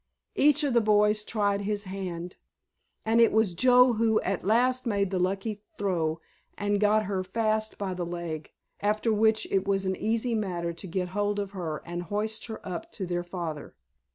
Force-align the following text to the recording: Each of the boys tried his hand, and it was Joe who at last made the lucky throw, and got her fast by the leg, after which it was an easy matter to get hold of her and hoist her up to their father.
Each 0.33 0.63
of 0.63 0.73
the 0.73 0.81
boys 0.81 1.23
tried 1.23 1.61
his 1.61 1.83
hand, 1.83 2.35
and 3.05 3.21
it 3.21 3.31
was 3.31 3.53
Joe 3.53 3.93
who 3.93 4.19
at 4.21 4.43
last 4.43 4.87
made 4.87 5.11
the 5.11 5.19
lucky 5.19 5.61
throw, 5.77 6.19
and 6.57 6.79
got 6.79 7.05
her 7.05 7.23
fast 7.23 7.77
by 7.77 7.93
the 7.93 8.03
leg, 8.07 8.51
after 8.79 9.13
which 9.13 9.45
it 9.51 9.67
was 9.67 9.85
an 9.85 9.95
easy 9.95 10.33
matter 10.33 10.73
to 10.73 10.87
get 10.87 11.09
hold 11.09 11.37
of 11.37 11.51
her 11.51 11.83
and 11.85 12.01
hoist 12.01 12.47
her 12.47 12.67
up 12.67 12.91
to 12.93 13.05
their 13.05 13.23
father. 13.23 13.75